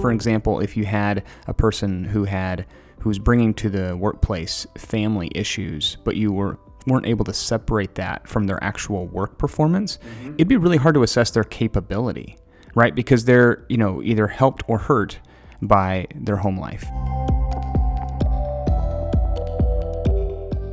[0.00, 2.66] For example, if you had a person who had
[3.00, 8.26] who's bringing to the workplace family issues, but you were weren't able to separate that
[8.26, 10.34] from their actual work performance, mm-hmm.
[10.34, 12.36] it'd be really hard to assess their capability,
[12.74, 12.94] right?
[12.94, 15.18] Because they're, you know, either helped or hurt
[15.60, 16.84] by their home life.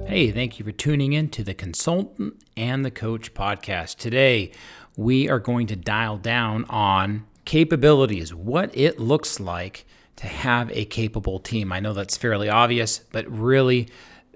[0.08, 3.98] Hey, thank you for tuning in to the Consultant and the Coach podcast.
[3.98, 4.52] Today,
[4.96, 9.86] we are going to dial down on capabilities, what it looks like
[10.18, 11.72] to have a capable team.
[11.72, 13.88] I know that's fairly obvious, but really,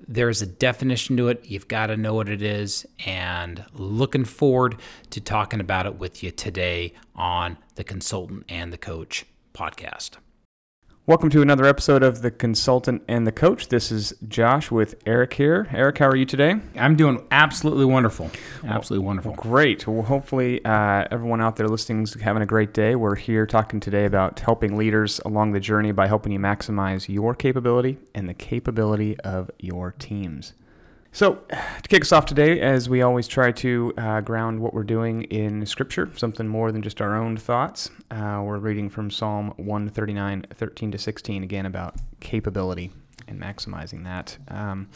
[0.07, 1.45] there's a definition to it.
[1.45, 2.85] You've got to know what it is.
[3.05, 4.77] And looking forward
[5.11, 10.12] to talking about it with you today on the Consultant and the Coach podcast.
[11.09, 13.70] Welcome to another episode of The Consultant and the Coach.
[13.70, 15.68] This is Josh with Erik here.
[15.72, 16.58] Erik, how are you today?
[16.76, 18.30] I'm doing absolutely wonderful.
[18.63, 19.34] Absolutely wonderful.
[19.34, 19.88] Great.
[19.88, 22.94] Well, hopefully, uh, everyone out there listening is having a great day.
[22.94, 27.34] We're here talking today about helping leaders along the journey by helping you maximize your
[27.34, 30.54] capability and the capability of your teams.
[31.12, 34.84] So, to kick us off today, as we always try to uh, ground what we're
[34.84, 39.54] doing in Scripture, something more than just our own thoughts, uh, we're reading from Psalm
[39.57, 42.91] 139, 13 to 16, again about capability
[43.27, 44.38] and maximizing that.
[44.49, 44.88] Um,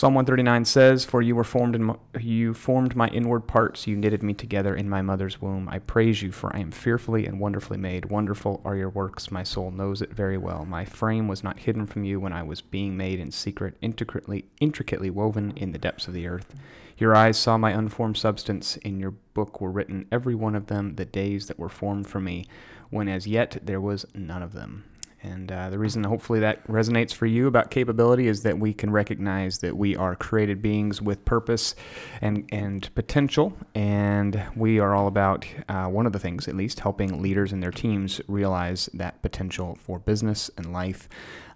[0.00, 3.98] Psalm 139 says, "For you were formed in my, you formed my inward parts, you
[3.98, 5.68] knitted me together in my mother's womb.
[5.68, 8.06] I praise you, for I am fearfully and wonderfully made.
[8.06, 10.64] Wonderful are your works; my soul knows it very well.
[10.64, 14.46] My frame was not hidden from you when I was being made in secret, intricately
[14.58, 16.54] intricately woven in the depths of the earth.
[16.96, 18.78] Your eyes saw my unformed substance.
[18.78, 22.20] In your book were written every one of them, the days that were formed for
[22.20, 22.46] me,
[22.88, 24.84] when as yet there was none of them."
[25.22, 28.90] And uh, the reason, hopefully, that resonates for you about capability is that we can
[28.90, 31.74] recognize that we are created beings with purpose
[32.22, 33.56] and, and potential.
[33.74, 37.62] And we are all about, uh, one of the things at least, helping leaders and
[37.62, 41.08] their teams realize that potential for business and life.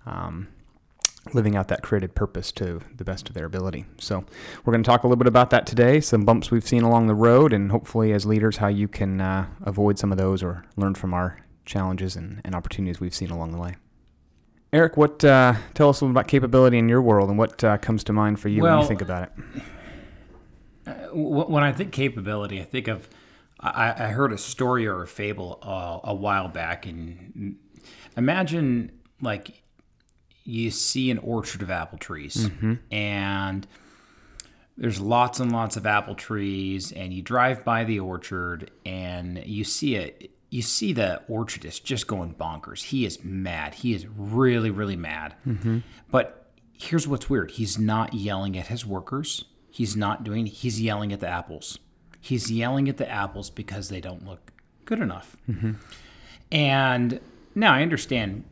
[0.05, 0.49] Um,
[1.33, 3.87] living out that created purpose to the best of their ability.
[3.97, 4.27] So,
[4.63, 7.07] we're going to talk a little bit about that today, some bumps we've seen along
[7.07, 10.67] the road, and hopefully, as leaders, how you can uh, avoid some of those or
[10.77, 13.77] learn from our challenges and, and opportunities we've seen along the way.
[14.73, 17.79] Erik, what uh, tell us a little about capability in your world and what uh,
[17.79, 19.63] comes to mind for you well, when you think about it?
[20.87, 23.09] Uh, when I think capability, I think of
[23.61, 27.57] I, I heard a story or a fable uh, a while back, and
[28.17, 28.91] imagine
[29.23, 29.63] like
[30.43, 32.75] you see an orchard of apple trees, mm-hmm.
[32.93, 33.67] and
[34.77, 39.63] there's lots and lots of apple trees, and you drive by the orchard and you
[39.63, 42.85] see it you see the orchardist just going bonkers.
[42.85, 43.75] He is mad.
[43.75, 45.35] He is really, really mad.
[45.45, 45.81] Mm-hmm.
[46.13, 46.47] But
[46.79, 51.19] here's what's weird he's not yelling at his workers, he's not doing, he's yelling at
[51.19, 51.81] the apples.
[52.21, 54.53] He's yelling at the apples because they don't look
[54.85, 55.37] good enough.
[55.51, 55.73] Mm-hmm.
[56.53, 57.21] And
[57.57, 58.45] now I understand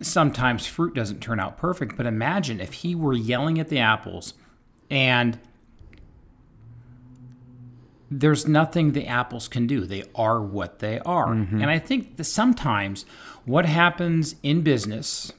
[0.00, 4.34] sometimes fruit doesn't turn out perfect, but imagine if he were yelling at the apples
[4.88, 5.40] and
[8.20, 9.86] there's nothing the apples can do.
[9.86, 11.28] They are what they are.
[11.28, 11.62] Mm-hmm.
[11.62, 13.06] And I think that sometimes
[13.44, 15.32] what happens in business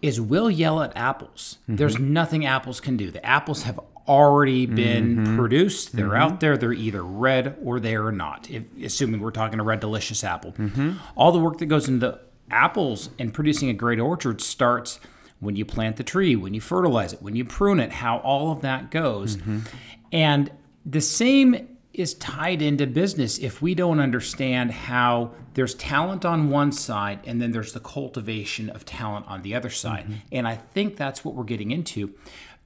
[0.00, 1.58] is we'll yell at apples.
[1.62, 1.76] Mm-hmm.
[1.76, 3.10] There's nothing apples can do.
[3.10, 3.78] The apples have
[4.08, 5.36] already been mm-hmm.
[5.36, 5.94] produced.
[5.94, 6.22] They're mm-hmm.
[6.22, 6.56] out there.
[6.56, 8.48] They're either red or they are not.
[8.50, 10.52] If, assuming we're talking a red delicious apple.
[10.52, 10.92] Mm-hmm.
[11.16, 12.18] All the work that goes into
[12.50, 15.00] apples and producing a great orchard starts
[15.40, 18.52] when you plant the tree, when you fertilize it, when you prune it, how all
[18.52, 19.36] of that goes.
[19.36, 19.58] Mm-hmm.
[20.12, 20.50] And
[20.86, 26.70] the same is tied into business if we don't understand how there's talent on one
[26.70, 30.04] side and then there's the cultivation of talent on the other side.
[30.04, 30.14] Mm-hmm.
[30.32, 32.14] And I think that's what we're getting into.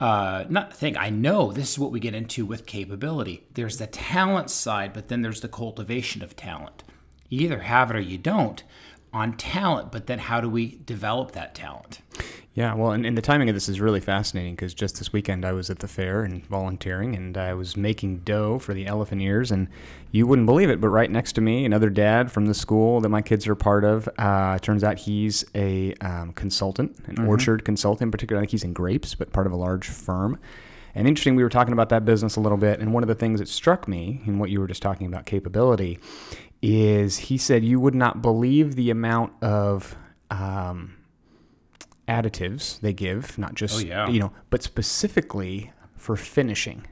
[0.00, 3.44] Uh, not think, I know this is what we get into with capability.
[3.54, 6.82] There's the talent side, but then there's the cultivation of talent.
[7.28, 8.62] You either have it or you don't
[9.12, 12.00] on talent, but then how do we develop that talent?
[12.52, 15.44] Yeah, well, and, and the timing of this is really fascinating because just this weekend
[15.44, 19.22] I was at the fair and volunteering, and I was making dough for the elephant
[19.22, 19.68] ears, and
[20.10, 23.08] you wouldn't believe it, but right next to me, another dad from the school that
[23.08, 24.08] my kids are part of.
[24.18, 27.28] Uh, turns out he's a um, consultant, an mm-hmm.
[27.28, 28.40] orchard consultant, in particular.
[28.40, 30.36] I think he's in grapes, but part of a large firm.
[30.96, 33.14] And interesting, we were talking about that business a little bit, and one of the
[33.14, 36.00] things that struck me in what you were just talking about capability
[36.62, 39.94] is he said you would not believe the amount of
[40.32, 40.96] um,
[42.10, 44.08] additives they give, not just oh, yeah.
[44.08, 46.84] you know, but specifically for finishing.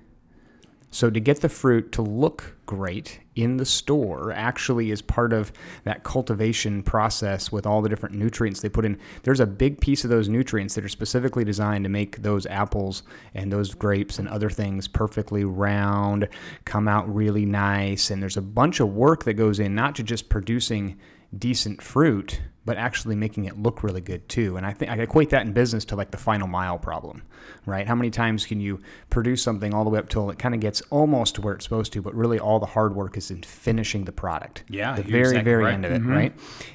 [0.90, 5.52] So to get the fruit to look great in the store actually is part of
[5.84, 8.98] that cultivation process with all the different nutrients they put in.
[9.22, 13.02] There's a big piece of those nutrients that are specifically designed to make those apples
[13.34, 16.26] and those grapes and other things perfectly round,
[16.64, 18.10] come out really nice.
[18.10, 20.98] And there's a bunch of work that goes in, not to just producing
[21.36, 24.58] decent fruit, but actually making it look really good too.
[24.58, 27.22] And I think I equate that in business to like the final mile problem,
[27.64, 27.86] right?
[27.86, 28.78] How many times can you
[29.08, 31.64] produce something all the way up till it kind of gets almost to where it's
[31.64, 34.64] supposed to, but really all the hard work is in finishing the product.
[34.68, 35.72] Yeah, the very exactly very right.
[35.72, 36.34] end of it, right?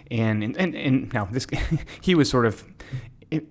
[0.09, 1.45] And and and, and now this
[2.01, 2.65] he was sort of.
[3.29, 3.45] It,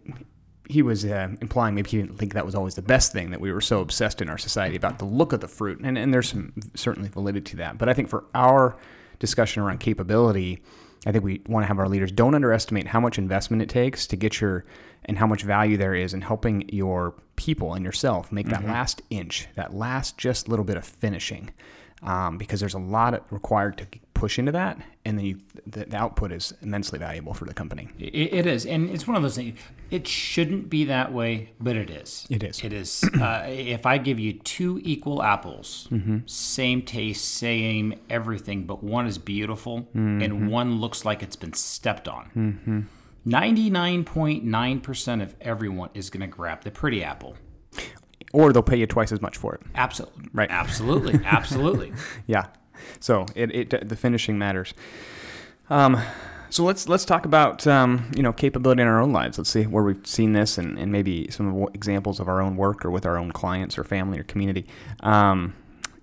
[0.68, 3.40] he was uh, implying maybe he didn't think that was always the best thing that
[3.40, 6.12] we were so obsessed in our society about the look of the fruit, and and
[6.12, 7.78] there's some certainly validity to that.
[7.78, 8.76] But I think for our
[9.20, 10.60] discussion around capability,
[11.04, 14.06] I think we want to have our leaders don't underestimate how much investment it takes
[14.08, 14.64] to get your
[15.04, 18.70] and how much value there is in helping your people and yourself make that mm-hmm.
[18.70, 21.50] last inch, that last just little bit of finishing,
[22.02, 25.96] um, because there's a lot required to push into that, and then you, the, the
[25.96, 27.88] output is immensely valuable for the company.
[27.98, 29.58] It, it is, and it's one of those things.
[29.90, 32.26] It shouldn't be that way, but it is.
[32.30, 32.62] It is.
[32.62, 33.04] It is.
[33.20, 35.88] Uh, if I give you two equal apples,
[36.26, 39.88] same taste, same everything, but one is beautiful
[40.22, 42.88] and one looks like it's been stepped on.
[43.26, 47.36] 99.9% of everyone is going to grab the pretty apple.
[48.32, 49.60] Or they'll pay you twice as much for it.
[49.74, 50.24] Absolutely.
[50.32, 50.50] Right.
[50.50, 51.20] Absolutely.
[51.24, 51.92] Absolutely.
[52.26, 52.46] Yeah.
[52.98, 54.74] So it, it the finishing matters.
[55.68, 56.00] Um,
[56.50, 59.38] so let's let's talk about um, you know capability in our own lives.
[59.38, 62.56] Let's see where we've seen this and, and maybe some of examples of our own
[62.56, 64.66] work or with our own clients or family or community.
[65.00, 65.54] Um,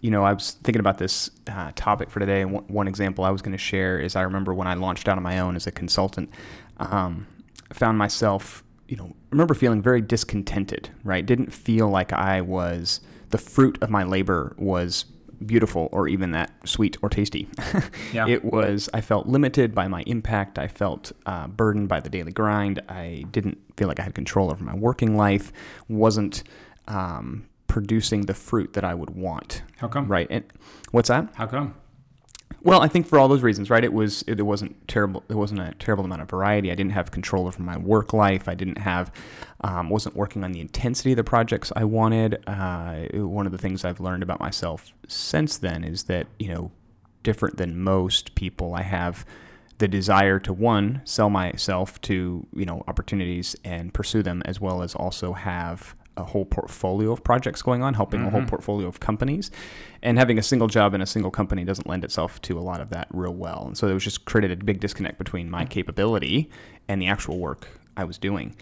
[0.02, 3.30] you know, I was thinking about this uh, topic for today, one, one example I
[3.32, 5.68] was going to share is I remember when I launched out on my own as
[5.68, 6.30] a consultant,
[6.78, 7.28] um,
[7.74, 10.90] found myself, you know, remember feeling very discontented.
[11.04, 13.00] Right, didn't feel like I was
[13.30, 15.06] the fruit of my labor was
[15.46, 17.48] beautiful or even that sweet or tasty.
[18.12, 18.28] Yeah.
[18.28, 20.58] It was, I felt limited by my impact.
[20.58, 22.82] I felt uh, burdened by the daily grind.
[22.90, 25.54] I didn't feel like I had control over my working life,
[25.88, 26.44] wasn't
[26.88, 29.62] um, producing the fruit that I would want.
[29.78, 30.08] How come?
[30.08, 30.26] Right.
[30.32, 30.44] And
[30.90, 31.30] what's that?
[31.36, 31.76] How come?
[32.62, 33.84] Well, I think for all those reasons, right?
[33.84, 35.24] It was it, wasn't terrible.
[35.30, 36.72] It wasn't a terrible amount of variety.
[36.72, 38.48] I didn't have control over my work life.
[38.48, 39.12] I didn't have,
[39.62, 42.44] um, wasn't working on the intensity of the projects I wanted.
[42.48, 46.72] Uh, one of the things I've learned about myself since then is that you know,
[47.24, 49.26] different than most people, I have
[49.78, 54.82] the desire to one sell myself to you know opportunities and pursue them, as well
[54.82, 58.50] as also have a whole portfolio of projects going on, helping a whole mm-hmm.
[58.50, 59.50] portfolio of companies.
[60.02, 62.82] And having a single job in a single company doesn't lend itself to a lot
[62.82, 63.64] of that real well.
[63.66, 65.70] And so it was just created a big disconnect between my mm.
[65.70, 66.50] capability
[66.88, 67.68] and the actual work
[67.98, 68.56] I was doing.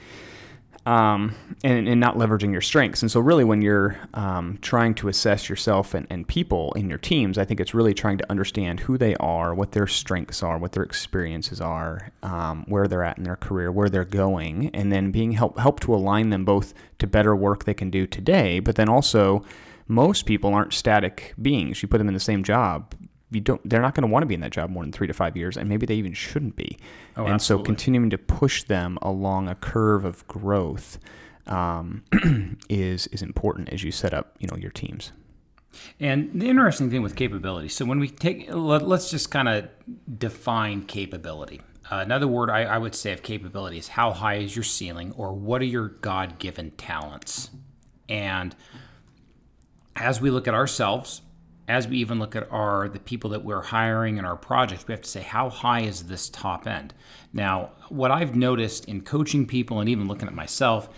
[0.88, 1.36] Um,
[1.66, 3.01] and, and not leveraging your strengths.
[3.01, 6.98] And so, really, when you're um, trying to assess yourself and, and people in your
[6.98, 10.57] teams, I think it's really trying to understand who they are, what their strengths are,
[10.57, 14.89] what their experiences are, um, where they're at in their career, where they're going, and
[14.89, 18.62] then being help help to align them both to better work they can do today,
[18.62, 19.44] but then also
[19.88, 21.81] most people aren't static beings.
[21.81, 22.94] You put them in the same job,
[23.31, 23.68] you don't.
[23.68, 25.35] They're not going to want to be in that job more than three to five
[25.35, 26.77] years, and maybe they even shouldn't be.
[27.15, 30.97] Oh, and so, continuing to push them along a curve of growth
[31.45, 32.03] um,
[32.69, 35.12] is is important as you set up, you know, your teams.
[36.00, 39.69] And the interesting thing with capability, so when we take, let, us just kind of
[40.18, 41.62] define capability.
[41.91, 45.13] Uh, another word I, I would say of capability is how high is your ceiling
[45.15, 47.51] or what are your God given talents?
[48.09, 48.56] And
[49.95, 51.21] as we look at ourselves,
[51.68, 54.94] as we even look at our the people that we're hiring in our projects, we
[54.94, 56.94] have to say how high is this top end.
[57.34, 60.89] Now, what I've noticed in coaching people and even looking at myself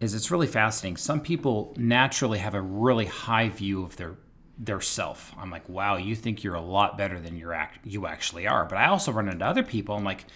[0.00, 0.96] is it's really fascinating.
[0.96, 4.16] Some people naturally have a really high view of their
[4.58, 5.34] their self.
[5.38, 8.64] I'm like, wow, you think you're a lot better than you're act- you actually are.
[8.64, 9.96] But I also run into other people.
[9.96, 10.26] I'm like,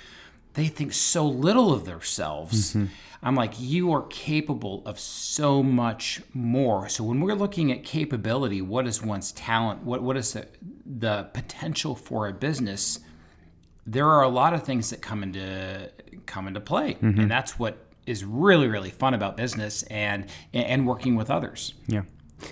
[0.56, 2.70] they think so little of themselves.
[2.74, 2.86] Mm-hmm.
[3.22, 6.88] I'm like, you are capable of so much more.
[6.88, 9.82] So when we're looking at capability, what is one's talent?
[9.82, 10.48] What what is the
[10.84, 13.00] the potential for a business?
[13.86, 15.90] There are a lot of things that come into
[16.24, 17.20] come into play, mm-hmm.
[17.20, 21.74] and that's what is really really fun about business and and working with others.
[21.86, 22.02] Yeah.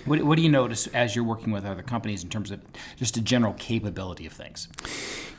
[0.05, 2.61] What, what do you notice as you're working with other companies in terms of
[2.95, 4.67] just a general capability of things?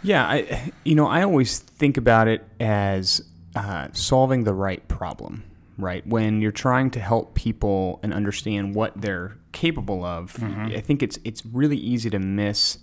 [0.03, 3.23] Yeah, I, you know, I always think about it as
[3.57, 5.45] uh, solving the right problem,
[5.79, 6.07] right?
[6.07, 11.19] When you're trying to help people and understand what they're capable of, I think it's
[11.25, 12.79] it's really easy to miss.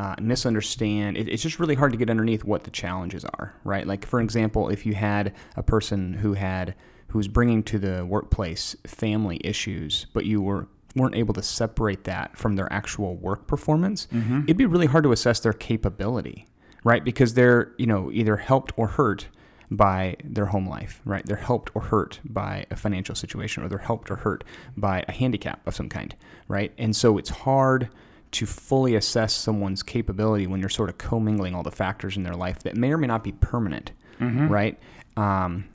[0.00, 1.16] Uh, misunderstand.
[1.16, 3.84] It, it's just really hard to get underneath what the challenges are, right?
[3.84, 6.76] Like for example, if you had a person who had
[7.08, 12.04] who was bringing to the workplace family issues, but you were weren't able to separate
[12.04, 14.08] that from their actual work performance,
[14.44, 16.46] it'd be really hard to assess their capability,
[16.82, 17.04] right?
[17.04, 19.28] Because they're, you know, either helped or hurt
[19.70, 21.24] by their home life, right?
[21.26, 24.42] They're helped or hurt by a financial situation or they're helped or hurt
[24.78, 26.16] by a handicap of some kind,
[26.48, 26.72] right?
[26.78, 27.90] And so it's hard
[28.32, 32.34] to fully assess someone's capability when you're sort of commingling all the factors in their
[32.34, 34.48] life that may or may not be permanent, Mm-hmm.
[34.48, 34.78] right?
[35.16, 35.66] Um,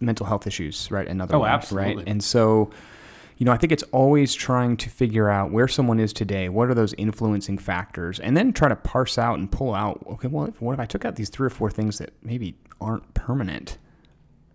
[0.00, 1.06] mental health issues, right?
[1.08, 1.96] Another Oh, one, absolutely.
[1.96, 2.08] right?
[2.08, 2.70] And so,
[3.38, 6.48] you know, I think it's always trying to figure out where someone is today.
[6.48, 8.18] What are those influencing factors?
[8.20, 10.04] And then try to parse out and pull out.
[10.12, 12.56] Okay, well, if, what if I took out these three or four things that maybe
[12.80, 13.78] aren't permanent?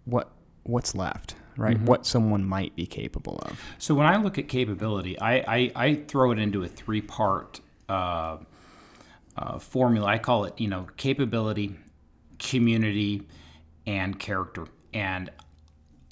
[0.05, 0.31] What
[0.63, 1.75] what's left, right?
[1.75, 1.85] Mm-hmm.
[1.85, 3.59] What someone might be capable of.
[3.77, 7.61] So when I look at capability, I, I, I throw it into a three part
[7.89, 8.37] uh,
[9.37, 10.07] uh, formula.
[10.07, 11.75] I call it, you know, capability,
[12.39, 13.27] community,
[13.85, 14.65] and character.
[14.93, 15.29] And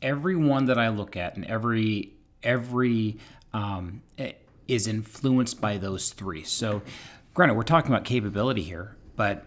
[0.02, 3.18] every one that I look at, and every every
[3.54, 4.02] um,
[4.68, 6.44] is influenced by those three.
[6.44, 6.82] So,
[7.34, 9.46] granted, we're talking about capability here, but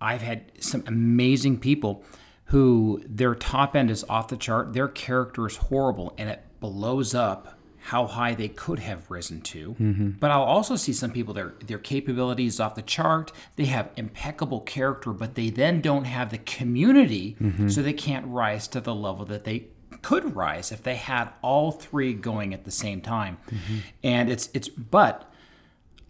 [0.00, 2.04] I've had some amazing people
[2.46, 7.14] who their top end is off the chart, their character is horrible, and it blows
[7.14, 9.76] up how high they could have risen to.
[9.78, 10.10] Mm-hmm.
[10.12, 13.30] But I'll also see some people their their capabilities off the chart.
[13.56, 17.68] They have impeccable character, but they then don't have the community, mm-hmm.
[17.68, 19.66] so they can't rise to the level that they
[20.00, 23.36] could rise if they had all three going at the same time.
[23.50, 23.76] Mm-hmm.
[24.02, 25.30] And it's it's but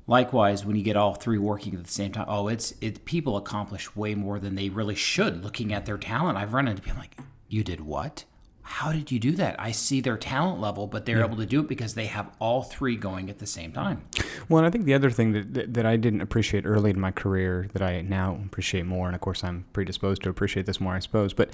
[0.06, 3.06] Likewise, when you get all three working at the same time, oh, it's it.
[3.06, 5.42] People accomplish way more than they really should.
[5.42, 7.16] Looking at their talent, I've run into people like,
[7.48, 8.24] "You did what?
[8.64, 11.60] How did you do that?" I see their talent level, but they're able to do
[11.60, 14.02] it because they have all three going at the same time.
[14.48, 17.00] Well, and I think the other thing that, that, that I didn't appreciate early in
[17.00, 20.80] my career that I now appreciate more, and of course I'm predisposed to appreciate this
[20.80, 21.50] more, I suppose, but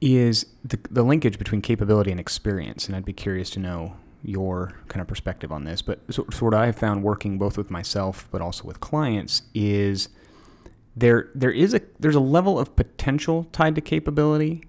[0.00, 2.86] is the, the linkage between capability and experience.
[2.86, 5.82] And I'd be curious to know your kind of perspective on this.
[5.82, 10.08] But so, so what I've found working both with myself but also with clients is
[10.96, 14.64] there there is a there's a level of potential tied to capability,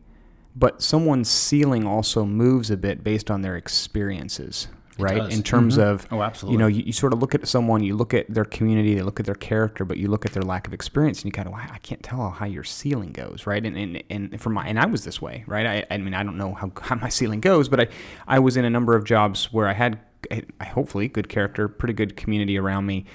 [0.55, 5.29] but someone's ceiling also moves a bit based on their experiences, right?
[5.31, 5.83] In terms mm-hmm.
[5.83, 6.53] of Oh, absolutely.
[6.53, 9.01] you know, you, you sort of look at someone, you look at their community, they
[9.01, 11.47] look at their character, but you look at their lack of experience, and you kind
[11.47, 13.65] of, wow, I can't tell how high your ceiling goes, right?
[13.65, 15.65] And and and for my, and I was this way, right?
[15.65, 17.87] I, I mean, I don't know how, how my ceiling goes, but I
[18.27, 19.99] I was in a number of jobs where I had,
[20.31, 23.05] I, hopefully, good character, pretty good community around me.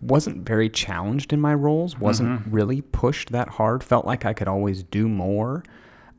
[0.00, 1.98] Wasn't very challenged in my roles.
[1.98, 2.50] Wasn't mm-hmm.
[2.50, 3.82] really pushed that hard.
[3.82, 5.62] Felt like I could always do more.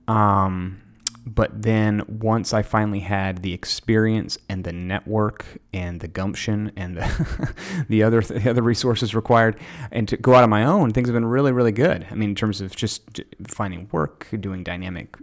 [0.07, 0.81] Um,
[1.27, 6.95] but then once I finally had the experience and the network and the gumption and
[6.95, 7.53] the
[7.89, 9.59] the other the other resources required,
[9.91, 12.07] and to go out on my own, things have been really really good.
[12.09, 15.17] I mean, in terms of just finding work, doing dynamic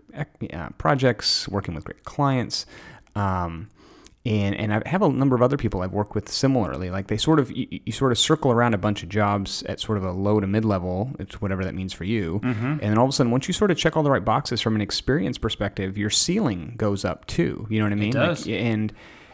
[0.53, 2.67] uh, projects, working with great clients.
[3.17, 3.71] Um,
[4.27, 6.91] and and I have a number of other people I've worked with similarly.
[6.91, 9.81] Like they sort of you, you sort of circle around a bunch of jobs at
[9.81, 12.41] sort of a low to mid level, it's whatever that means for you.
[12.41, 12.65] Mm-hmm.
[12.65, 14.61] And then all of a sudden, once you sort of check all the right boxes
[14.61, 17.67] from an experience perspective, your ceiling goes up too.
[17.69, 18.13] You know what I mean?
[18.13, 18.47] does.
[18.47, 18.93] Like, and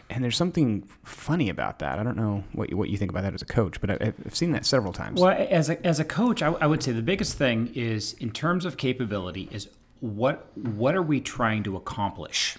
[0.09, 1.97] and there's something funny about that.
[1.97, 4.13] I don't know what you, what you think about that as a coach, but I,
[4.25, 5.21] I've seen that several times.
[5.21, 8.31] Well, as a, as a coach, I, I would say the biggest thing is in
[8.31, 9.69] terms of capability is
[10.01, 12.57] what what are we trying to accomplish?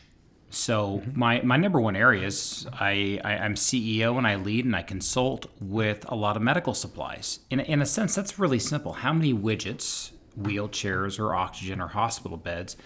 [0.52, 1.18] So mm-hmm.
[1.18, 4.82] my, my number one area is I, I I'm CEO and I lead and I
[4.82, 7.40] consult with a lot of medical supplies.
[7.50, 8.92] In in a sense, that's really simple.
[8.92, 12.76] How many widgets, wheelchairs or oxygen or hospital beds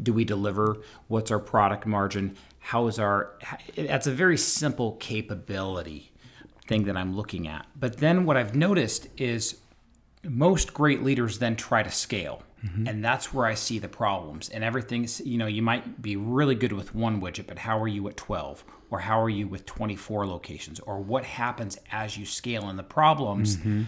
[0.00, 0.76] do we deliver?
[1.08, 2.36] What's our product margin?
[2.58, 3.32] How is our?
[3.76, 6.12] That's a very simple capability
[6.68, 7.66] thing that I'm looking at.
[7.74, 9.56] But then what I've noticed is
[10.22, 12.42] most great leaders then try to scale.
[12.64, 12.86] Mm-hmm.
[12.86, 14.48] And that's where I see the problems.
[14.48, 17.88] And everything's, you know, you might be really good with one widget, but how are
[17.88, 18.64] you at 12?
[18.90, 20.80] Or how are you with 24 locations?
[20.80, 22.68] Or what happens as you scale?
[22.68, 23.84] And the problems, mm-hmm.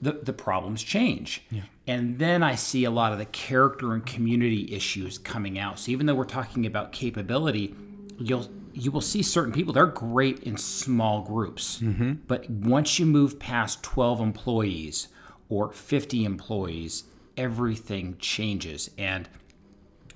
[0.00, 1.44] the, the problems change.
[1.86, 5.78] And then I see a lot of the character and community issues coming out.
[5.78, 7.74] So even though we're talking about capability,
[8.18, 11.80] you'll you will see certain people they're great in small groups.
[11.80, 12.12] Mm-hmm.
[12.28, 15.08] But once you move past 12 employees
[15.48, 17.04] or 50 employees,
[17.40, 18.90] everything changes.
[18.98, 19.26] And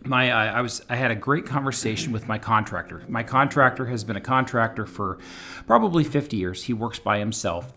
[0.04, 3.02] my I, was I had a great conversation with my contractor.
[3.08, 5.18] My contractor has been a contractor for
[5.66, 6.64] probably 50 years.
[6.64, 7.72] He works by himself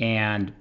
[0.00, 0.52] and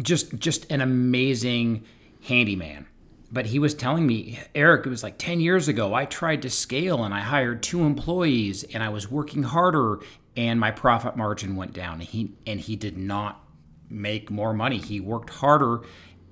[0.00, 1.84] just just an amazing
[2.22, 2.86] handyman.
[3.32, 6.50] But he was telling me, Erik, it was like 10 years ago, I tried to
[6.50, 9.98] scale and I hired two employees and I was working harder
[10.36, 11.94] and my profit margin went down.
[11.94, 13.42] And he and he did not
[13.90, 14.78] make more money.
[14.78, 15.82] He worked harder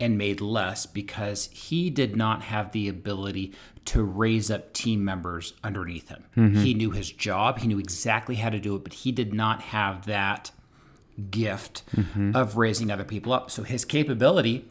[0.00, 3.52] and made less because he did not have the ability
[3.84, 6.24] to raise up team members underneath him.
[6.36, 6.62] Mm-hmm.
[6.62, 9.60] He knew his job, he knew exactly how to do it, but he did not
[9.60, 10.50] have that
[11.30, 12.34] gift mm-hmm.
[12.34, 13.50] of raising other people up.
[13.50, 14.68] So his capability,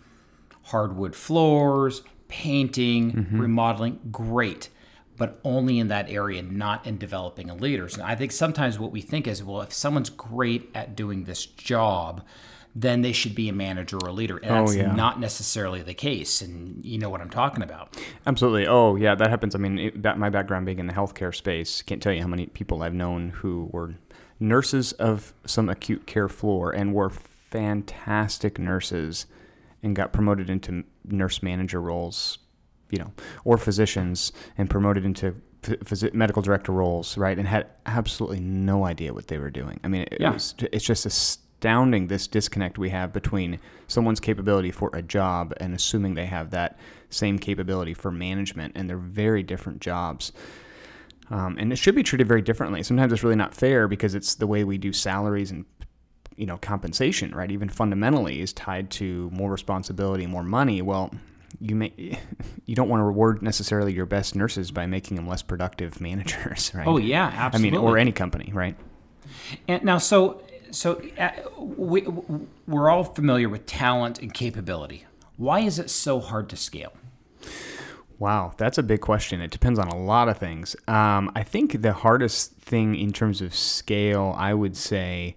[0.63, 3.39] hardwood floors, painting, mm-hmm.
[3.39, 4.69] remodeling, great.
[5.17, 7.93] but only in that area, not in developing leaders.
[7.95, 11.45] And I think sometimes what we think is, well, if someone's great at doing this
[11.45, 12.23] job,
[12.75, 14.37] then they should be a manager or a leader.
[14.37, 14.95] And oh, that's Oh, yeah.
[14.95, 16.41] not necessarily the case.
[16.41, 17.95] And you know what I'm talking about.
[18.25, 18.65] Absolutely.
[18.67, 19.53] Oh, yeah, that happens.
[19.53, 22.27] I mean, it, that, my background being in the healthcare space, can't tell you how
[22.27, 23.93] many people I've known who were
[24.39, 29.25] nurses of some acute care floor and were fantastic nurses
[29.83, 32.39] and got promoted into nurse manager roles,
[32.89, 33.11] you know,
[33.45, 35.35] or physicians and promoted into
[36.13, 37.37] medical director roles, right?
[37.37, 39.79] And had absolutely no idea what they were doing.
[39.83, 40.31] I mean, it, Yeah.
[40.33, 41.05] was, it's just
[41.63, 46.49] astounding this disconnect we have between someone's capability for a job and assuming they have
[46.51, 46.77] that
[47.09, 50.33] same capability for management, and they're very different jobs.
[51.29, 52.83] Um, and it should be treated very differently.
[52.83, 55.63] Sometimes it's really not fair because it's the way we do salaries and
[56.35, 57.49] you know compensation, right?
[57.49, 60.81] Even fundamentally is tied to more responsibility, more money.
[60.81, 61.13] Well,
[61.61, 61.93] you may
[62.65, 66.73] you don't want to reward necessarily your best nurses by making them less productive managers,
[66.75, 66.85] right?
[66.85, 67.77] Oh, yeah, absolutely.
[67.77, 68.75] I mean, or any company, right?
[69.69, 70.41] And now, so
[70.73, 72.01] so uh, we
[72.67, 75.05] we're all familiar with talent and capability.
[75.37, 76.93] Why is it so hard to scale?
[78.19, 79.41] Wow, that's a big question.
[79.41, 80.75] It depends on a lot of things.
[80.87, 85.35] Um, I think the hardest thing in terms of scale, I would say,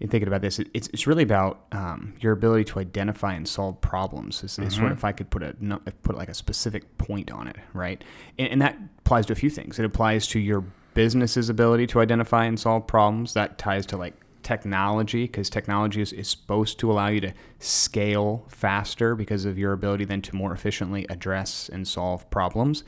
[0.00, 3.80] in thinking about this, it's, it's really about um, your ability to identify and solve
[3.80, 4.42] problems.
[4.42, 5.54] It's, it's sort of if I could put a
[6.02, 8.02] put like a specific point on it, right?
[8.38, 9.78] And, and that applies to a few things.
[9.78, 13.34] It applies to your business's ability to identify and solve problems.
[13.34, 14.14] That ties to like
[14.52, 19.72] technology because technology is, is supposed to allow you to scale faster because of your
[19.72, 22.84] ability then to more efficiently address and solve problems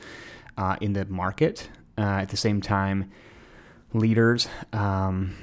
[0.57, 1.69] uh, in the market.
[1.97, 3.09] Uh, at the same time,
[3.93, 5.35] leaders, um,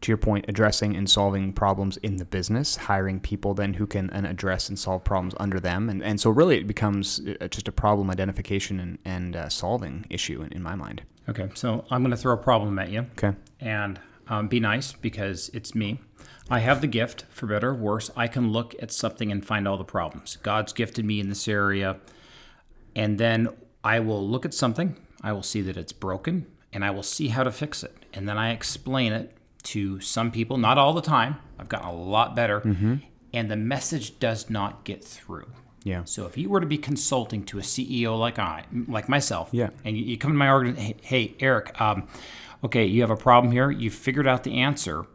[0.00, 4.08] to your point, addressing and solving problems in the business, hiring people then who can
[4.08, 5.88] then address and solve problems under them.
[5.88, 10.06] And, and so really it becomes uh, just a problem identification and, and uh, solving
[10.10, 11.02] issue in, in my mind.
[11.28, 13.06] Okay, so I'm going to throw a problem at you.
[13.12, 13.36] Okay.
[13.60, 16.00] and um, be nice because it's me.
[16.48, 18.10] I have the gift, for better or worse.
[18.16, 20.36] I can look at something and find all the problems.
[20.42, 21.98] God's gifted me in this area.
[22.96, 23.48] And then
[23.84, 27.28] I will look at something, I will see that it's broken, and I will see
[27.28, 27.94] how to fix it.
[28.12, 31.36] And then I explain it to some people, not all the time.
[31.58, 32.60] I've gotten a lot better.
[33.32, 35.50] And the message does not get through.
[35.84, 36.02] Yeah.
[36.04, 39.70] So if you were to be consulting to a CEO like I, like myself, Yeah.
[39.84, 42.08] and you, you come to my organization, hey, hey Erik, um,
[42.64, 43.70] okay, you have a problem here.
[43.70, 45.06] You figured out the answer,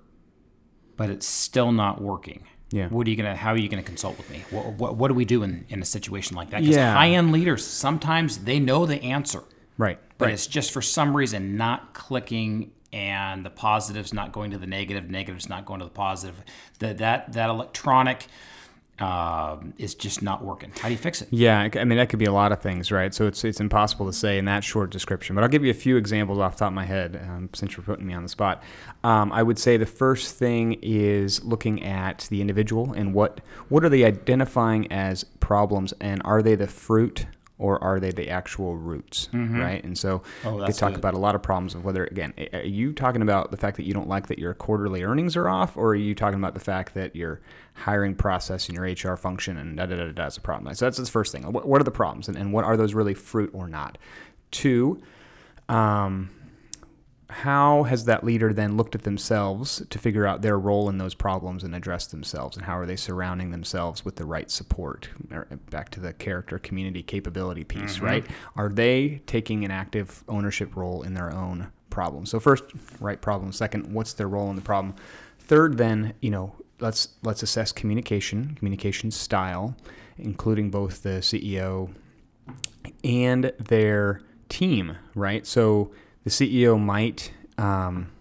[0.97, 2.43] but it's still not working.
[2.71, 2.88] Yeah.
[2.89, 3.36] What are you gonna?
[3.36, 4.43] How are you gonna consult with me?
[4.49, 6.62] What, what, what do we do in, in a situation like that?
[6.62, 6.93] Because Yeah.
[6.93, 9.43] high end leaders sometimes they know the answer,
[9.77, 9.99] Right.
[10.17, 10.34] but right.
[10.34, 15.10] it's just for some reason not clicking, and the positives not going to the negative,
[15.10, 16.41] negatives not going to the positive.
[16.79, 18.27] That that that electronic
[18.99, 20.71] um, is just not working.
[20.79, 21.27] How do you fix it?
[21.31, 23.13] Yeah, I mean that could be a lot of things, right?
[23.13, 25.36] So it's it's impossible to say in that short description.
[25.36, 27.75] But I'll give you a few examples off the top of my head, um, since
[27.75, 28.63] you're putting me on the spot.
[29.03, 33.84] Um, I would say the first thing is looking at the individual and what what
[33.84, 37.25] are they identifying as problems, and are they the fruit
[37.58, 39.82] or are they the actual roots, right?
[39.84, 41.00] And so Oh, talk good.
[41.00, 43.84] about a lot of problems of whether again, are you talking about the fact that
[43.86, 46.60] you don't like that your quarterly earnings are off, or are you talking about the
[46.60, 47.39] fact that your
[47.76, 50.74] hiring process and your HR function and da da da da da is a problem?
[50.76, 51.44] So that's the first thing.
[51.52, 53.98] What, what are the problems, and, and what are those really fruit or not?
[54.52, 55.02] Two,
[55.70, 56.30] um,
[57.30, 61.16] how has that leader then looked at themselves to figure out their role in those
[61.16, 62.56] problems and address themselves?
[62.56, 65.10] And how are they surrounding themselves with the right support?
[65.34, 68.06] Uh, back to the character community capability piece mm-hmm.
[68.06, 68.28] right?
[68.56, 72.26] Are they taking an active ownership role in their own problem?
[72.26, 72.64] So first
[73.00, 73.52] right problem.
[73.52, 74.96] Second what's their role in the problem?
[75.40, 79.76] Third then you know let's let's assess communication communication style
[80.18, 81.90] including both the ceo
[83.04, 85.46] and their team, right?
[85.46, 85.92] So
[86.26, 88.12] the CEO might, um,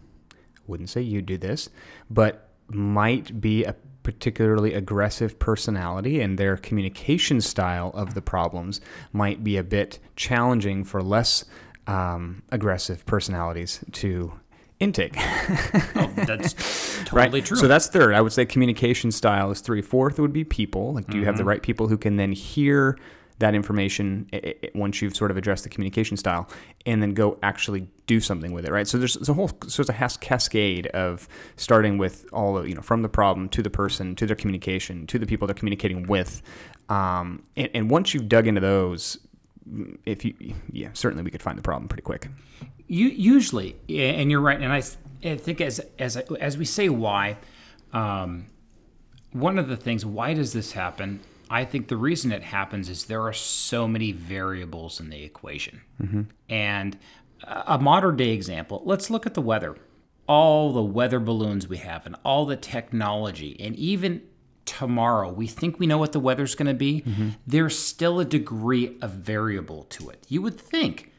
[0.69, 1.69] wouldn't say you do this,
[2.09, 8.81] but might be a particularly aggressive personality, and their communication style of the problems
[9.13, 11.45] might be a bit challenging for less
[11.87, 14.33] um, aggressive personalities to
[14.79, 15.15] intake.
[15.97, 17.57] Oh, that's totally true.
[17.57, 18.15] So that's third.
[18.15, 19.81] I would say communication style is three.
[19.81, 20.93] Fourth would be people.
[20.93, 22.99] Like, do you have the right people who can then hear
[23.41, 26.49] that information i- i- once you've sort of addressed the communication style,
[26.87, 28.87] and then go actually do something with it, right?
[28.87, 32.75] So there's, there's a whole so there's a cascade of starting with all of you
[32.75, 36.07] know from the problem to the person to their communication to the people they're communicating
[36.07, 36.43] with,
[36.89, 39.19] um, and, and once you've dug into those,
[40.05, 40.35] if you
[40.71, 42.29] yeah certainly we could find the problem pretty quick.
[42.87, 44.83] You usually, and you're right, and I,
[45.25, 47.39] I think as as as we say why,
[47.93, 48.47] um,
[49.33, 51.21] one of the things why does this happen?
[51.51, 55.83] I think the reason it happens is there are so many variables in the equation.
[56.03, 56.23] Mm-hmm.
[56.49, 56.99] And
[57.43, 59.77] a modern day example, let's look at the weather.
[60.27, 64.23] All the weather balloons we have and all the technology, and even
[64.65, 67.31] tomorrow we think we know what the weather's going to be, mm-hmm.
[67.47, 70.25] there's still a degree of variable to it.
[70.29, 71.13] You would think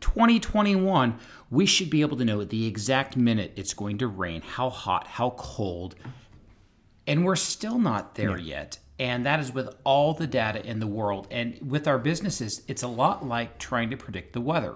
[0.00, 1.18] 2021,
[1.50, 5.06] we should be able to know the exact minute it's going to rain, how hot,
[5.06, 5.94] how cold,
[7.06, 8.56] and we're still not there yeah.
[8.56, 8.78] yet.
[8.98, 11.28] And that is with all the data in the world.
[11.30, 14.74] And with our businesses, it's a lot like trying to predict the weather.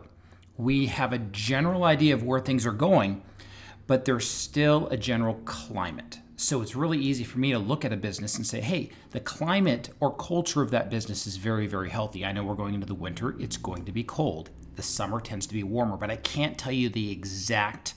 [0.56, 3.22] We have a general idea of where things are going,
[3.87, 6.18] but there's still a general climate.
[6.37, 9.20] So it's really easy for me to look at a business and say, hey, the
[9.20, 12.24] climate or culture of that business is very, very healthy.
[12.24, 14.50] I know we're going into the winter, it's going to be cold.
[14.74, 17.94] The summer tends to be warmer, but I can't tell you the exact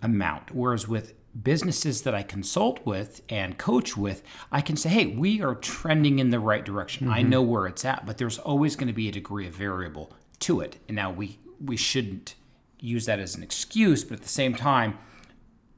[0.00, 0.54] amount.
[0.54, 5.42] Whereas with businesses that I consult with and coach with, I can say, hey, we
[5.42, 7.06] are trending in the right direction.
[7.06, 7.14] Mm-hmm.
[7.14, 10.12] I know where it's at, but there's always going to be a degree of variable
[10.40, 10.78] to it.
[10.88, 12.34] And now we we shouldn't
[12.80, 14.98] use that as an excuse, but at the same time,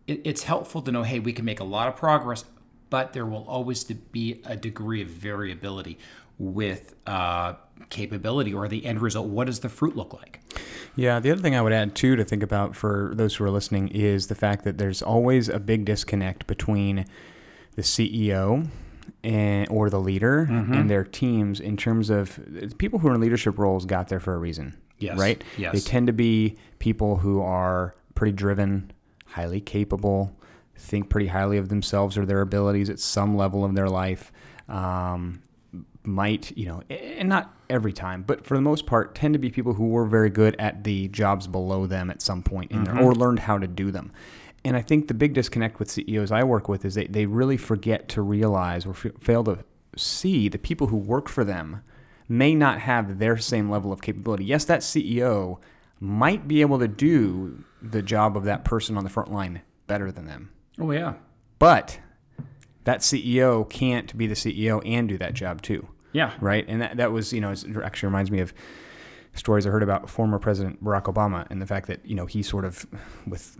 [0.07, 2.45] it, it's helpful to know, hey, we can make a lot of progress,
[2.91, 5.99] but there will always be a degree of variability
[6.39, 7.55] with uh,
[7.91, 9.29] capability or the end result.
[9.29, 10.41] What does the fruit look like?
[10.95, 13.51] Yeah, the other thing I would add too to think about for those who are
[13.51, 17.05] listening is the fact that there's always a big disconnect between
[17.75, 18.69] the CEO
[19.23, 20.73] and or the leader mm-hmm.
[20.73, 22.39] and their teams in terms of
[22.79, 24.77] people who are in leadership roles got there for a reason.
[24.99, 25.19] Yes.
[25.19, 25.45] Right?
[25.59, 25.75] Yes.
[25.75, 28.91] They tend to be people who are pretty driven,
[29.27, 30.35] highly capable,
[30.79, 34.33] think pretty highly of themselves or their abilities at some level of their life.
[34.69, 35.43] Um,
[36.03, 39.51] might, you know, and not every time, but for the most part, tend to be
[39.51, 42.97] people who were very good at the jobs below them at some point in mm-hmm.
[42.97, 44.13] there or learned how to do them.
[44.65, 47.57] And I think the big disconnect with CEOs I work with is they, they really
[47.57, 49.65] forget to realize or f- fail to
[49.97, 51.83] see the people who work for them
[52.29, 54.45] may not have their same level of capability.
[54.45, 55.59] Yes, that CEO
[56.01, 60.11] might be able to do the job of that person on the front line better
[60.11, 60.51] than them.
[60.81, 61.15] Oh, yeah.
[61.59, 62.01] But
[62.85, 65.89] that CEO can't be the CEO and do that job too.
[66.17, 66.33] Yeah.
[66.41, 66.65] Right.
[66.67, 68.55] And that, that was, you know, actually reminds me of
[69.35, 72.43] stories I heard about former President Barack Obama and the fact that, you know, he
[72.43, 72.87] sort of,
[73.27, 73.59] with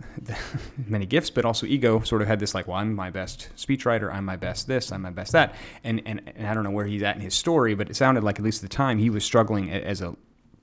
[0.87, 4.11] many gifts, but also ego, sort of had this like, well, I'm my best speechwriter.
[4.11, 4.91] I'm my best this.
[4.91, 5.53] I'm my best that.
[5.83, 8.23] And, and, and I don't know where he's at in his story, but it sounded
[8.23, 10.15] like, at least at the time, he was struggling as a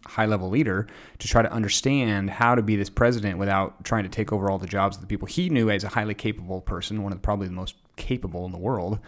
[0.05, 0.89] high level leader
[1.21, 4.59] to try to understand how to be this president without trying to take over all
[4.59, 7.23] the jobs of the people he knew as a highly capable person, one of the,
[7.23, 8.99] probably the most capable in the world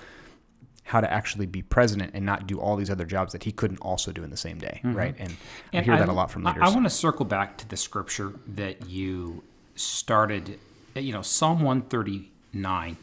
[0.86, 3.78] how to actually be president and not do all these other jobs that he couldn't
[3.78, 4.96] also do in the same day, mm-hmm.
[4.96, 5.16] right?
[5.18, 5.36] And,
[5.72, 6.62] and, I hear I, that a lot from leaders.
[6.62, 9.42] I, I want to circle back to the scripture that you
[9.74, 10.60] started,
[10.94, 12.96] you know, Psalm 139.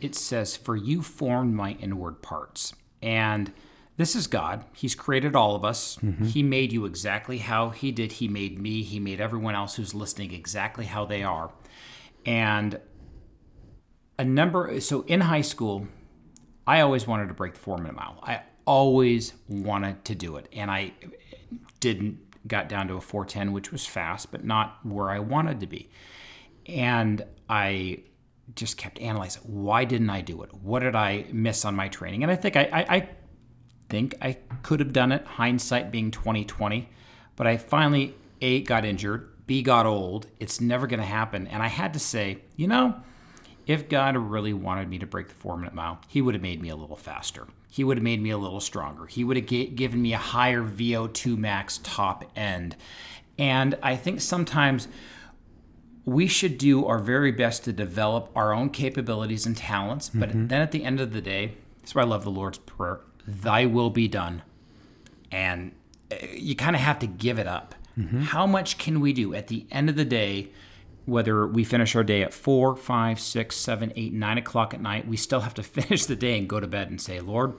[0.00, 2.72] It says, For you formed my inward parts.
[3.02, 3.52] And
[3.96, 4.64] this is God.
[4.72, 5.96] He's created all of us.
[5.96, 6.26] Mm-hmm.
[6.26, 8.12] He made you exactly how He did.
[8.12, 8.84] He made me.
[8.84, 11.50] He made everyone else who's listening exactly how they are.
[12.24, 12.80] And
[14.20, 15.88] a number, so in high school,
[16.66, 18.18] I always wanted to break the four minute mile.
[18.22, 20.48] I always wanted to do it.
[20.52, 20.92] And I
[21.80, 25.66] didn't, got down to a 410, which was fast, but not where I wanted to
[25.66, 25.90] be.
[26.66, 28.00] And I
[28.54, 30.52] just kept analyzing why didn't I do it?
[30.52, 32.22] What did I miss on my training?
[32.22, 33.08] And I think I, I, I
[33.88, 36.88] think I could have done it, hindsight being 2020.
[37.36, 40.26] But I finally, A, got injured, B, got old.
[40.38, 41.46] It's never going to happen.
[41.46, 42.96] And I had to say, you know,
[43.66, 46.60] if God really wanted me to break the four minute mile, He would have made
[46.60, 47.46] me a little faster.
[47.70, 49.06] He would have made me a little stronger.
[49.06, 52.76] He would have given me a higher VO2 max top end.
[53.36, 54.86] And I think sometimes
[56.04, 60.08] we should do our very best to develop our own capabilities and talents.
[60.08, 60.46] But mm-hmm.
[60.48, 63.66] then at the end of the day, that's why I love the Lord's Prayer Thy
[63.66, 64.42] will be done.
[65.32, 65.72] And
[66.10, 67.74] eh, you kind of have to give it up.
[67.98, 68.22] Mm-hmm.
[68.22, 69.34] How much can we do?
[69.34, 70.50] At the end of the day,
[71.06, 75.06] whether we finish our day at four, five, six, seven, eight, nine o'clock at night,
[75.06, 77.54] we still have to finish the day and go to bed and say, Lord,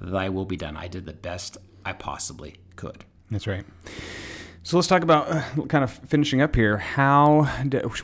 [0.00, 0.76] thy will be done.
[0.76, 3.04] I did the best I possibly could.
[3.30, 3.64] That's right.
[4.62, 6.76] So let's talk about uh, kind of finishing up here.
[6.76, 7.48] How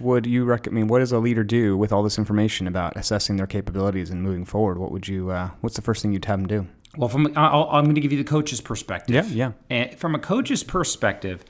[0.00, 0.88] would you recommend?
[0.88, 4.46] What does a leader do with all this information about assessing their capabilities and moving
[4.46, 4.78] forward?
[4.78, 5.30] What would you?
[5.30, 6.66] Uh, what's the first thing you'd have them do?
[6.96, 9.14] Well, from i am going to give you the coach's perspective.
[9.14, 9.52] Yeah, yeah.
[9.68, 11.44] And from a coach's perspective,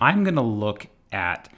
[0.00, 1.50] I'm going to look at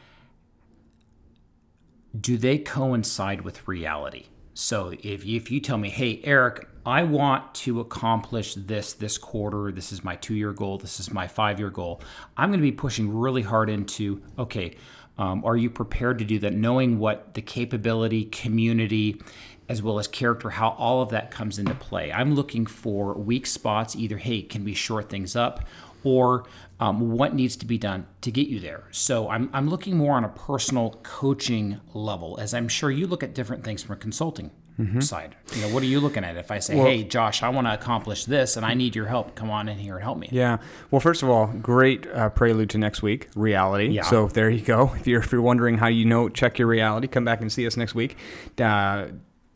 [2.19, 4.27] do they coincide with reality?
[4.55, 9.19] So if you, if you tell me, hey, Erik, I want to accomplish this this
[9.19, 12.01] quarter, this is my two year goal, this is my five year goal,
[12.37, 14.75] I'm going to be pushing really hard into, okay,
[15.19, 16.55] um, are you prepared to do that?
[16.55, 19.21] Knowing what the capability, community,
[19.69, 22.11] as well as character, how all of that comes into play.
[22.11, 25.65] I'm looking for weak spots, either, hey, can we shore things up?
[26.05, 26.47] Or
[26.81, 28.85] um, what needs to be done to get you there.
[28.91, 33.23] So I'm, I'm looking more on a personal coaching level, as I'm sure you look
[33.23, 35.01] at different things from a consulting mm-hmm.
[35.01, 35.35] side.
[35.55, 36.37] You know, what are you looking at?
[36.37, 39.07] If I say, well, hey, Josh, I want to accomplish this and I need your
[39.07, 40.29] help, come on in here and help me.
[40.31, 40.59] Yeah.
[40.91, 43.89] Well, first of all, great uh, prelude to next week, reality.
[43.89, 44.03] Yeah.
[44.03, 44.95] So there you go.
[44.99, 47.67] If you're, if you're wondering how you know, check your reality, come back and see
[47.67, 48.17] us next week.
[48.61, 49.09] Uh,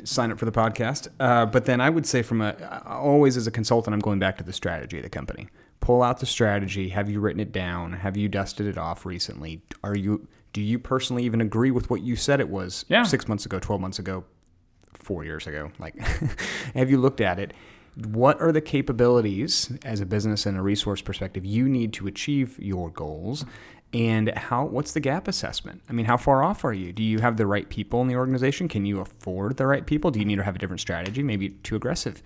[0.04, 1.08] sign up for the podcast.
[1.18, 4.38] Uh, but then I would say, from a always as a consultant, I'm going back
[4.38, 5.48] to the strategy of the company
[5.82, 6.88] pull out the strategy.
[6.90, 7.92] Have you written it down?
[7.92, 9.60] Have you dusted it off recently?
[9.84, 13.02] Are you do you personally even agree with what you said it was yeah.
[13.02, 14.24] six months ago, twelve months ago,
[14.94, 15.70] four years ago?
[15.78, 15.98] Like,
[16.74, 17.52] have you looked at it?
[18.06, 22.58] What are the capabilities as a business and a resource perspective you need to achieve
[22.58, 23.44] your goals?
[23.92, 24.64] And how?
[24.64, 25.82] What's the gap assessment?
[25.88, 26.92] I mean, how far off are you?
[26.92, 28.68] Do you have the right people in the organization?
[28.68, 30.10] Can you afford the right people?
[30.10, 31.22] Do you need to have a different strategy?
[31.22, 32.22] Maybe too aggressive.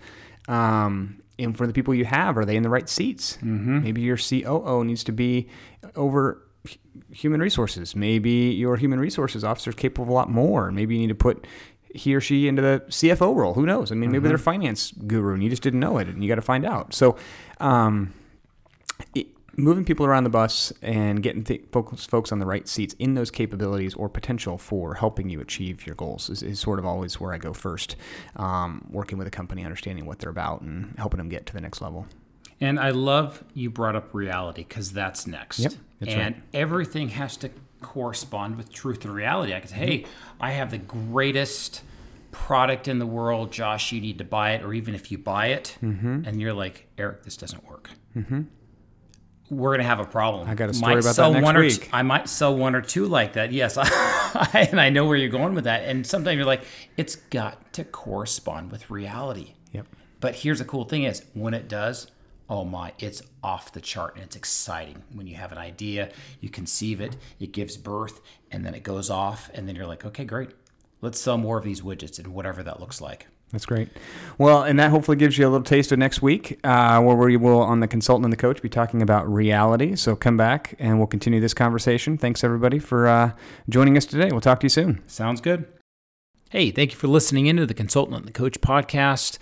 [0.47, 3.37] Um, and for the people you have, are they in the right seats?
[3.37, 3.83] Mm-hmm.
[3.83, 5.47] Maybe your COO needs to be
[5.95, 6.43] over
[7.11, 7.95] human resources.
[7.95, 10.71] Maybe your human resources officer is capable of a lot more.
[10.71, 11.47] Maybe you need to put
[11.93, 13.53] he or she into the CFO role.
[13.53, 13.91] Who knows?
[13.91, 14.29] I mean, maybe mm-hmm.
[14.29, 16.93] they're finance guru and you just didn't know it and you got to find out.
[16.93, 17.17] So,
[17.59, 18.13] um,
[19.15, 22.95] it, moving people around the bus and getting th- folks, folks on the right seats
[22.99, 26.85] in those capabilities or potential for helping you achieve your goals is, is sort of
[26.85, 27.95] always where I go first.
[28.35, 31.61] Um, working with a company, understanding what they're about, and helping them get to the
[31.61, 32.05] next level.
[32.61, 35.59] And I love you brought up reality because that's next.
[35.59, 36.43] Yep, that's and right.
[36.53, 37.49] everything has to
[37.81, 39.53] correspond with truth and reality.
[39.53, 40.05] I can say, hey,
[40.39, 41.81] I have the greatest
[42.31, 44.63] product in the world, Josh, you need to buy it.
[44.63, 46.23] Or even if you buy it mm-hmm.
[46.25, 47.89] and you're like, Erik, this doesn't work.
[48.15, 48.41] Mm-hmm
[49.49, 50.47] we're gonna have a problem.
[50.49, 51.83] I got a story might about that next one week.
[51.83, 53.51] Two, I might sell one or two like that.
[53.51, 53.77] Yes,
[54.53, 55.83] and I know where you're going with that.
[55.83, 56.63] And sometimes you're like,
[56.97, 59.53] it's got to correspond with reality.
[59.71, 59.87] Yep.
[60.19, 62.11] But here's the cool thing: is when it does,
[62.49, 65.03] oh my, it's off the chart and it's exciting.
[65.13, 68.19] When you have an idea, you conceive it, it gives birth,
[68.51, 70.49] and then it goes off, and then you're like, okay, great,
[71.01, 73.27] let's sell more of these widgets and whatever that looks like.
[73.51, 73.89] That's great.
[74.37, 77.37] Well, and that hopefully gives you a little taste of next week, uh, where we
[77.37, 79.95] will, on the consultant and the coach, be talking about reality.
[79.95, 82.17] So come back and we'll continue this conversation.
[82.17, 83.31] Thanks, everybody, for uh,
[83.69, 84.29] joining us today.
[84.31, 85.01] We'll talk to you soon.
[85.07, 85.65] Sounds good.
[86.49, 89.37] Hey, thank you for listening into the Consultant and the Coach podcast.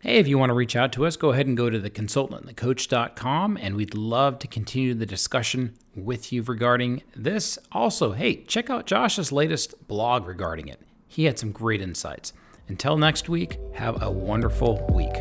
[0.00, 3.58] Hey, if you want to reach out to us, go ahead and go to theconsultantandthecoach.com,
[3.60, 7.58] and we'd love to continue the discussion with you regarding this.
[7.72, 10.80] Also, hey, check out Josh's latest blog regarding it.
[11.06, 12.32] He had some great insights.
[12.70, 15.16] Until next week, have a wonderful week.